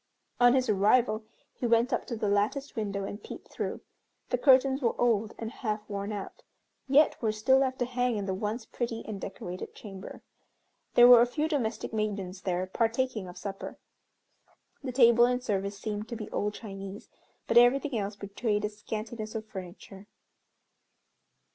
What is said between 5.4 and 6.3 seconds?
half worn